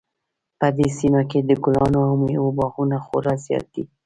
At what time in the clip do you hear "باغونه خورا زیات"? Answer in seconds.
2.57-3.65